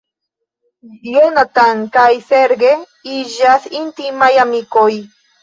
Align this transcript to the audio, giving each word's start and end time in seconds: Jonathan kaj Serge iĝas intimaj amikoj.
Jonathan 1.09 1.83
kaj 1.97 2.07
Serge 2.31 2.73
iĝas 3.19 3.69
intimaj 3.83 4.33
amikoj. 4.47 4.91